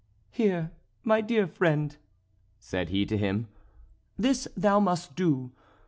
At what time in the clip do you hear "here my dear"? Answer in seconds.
0.31-1.45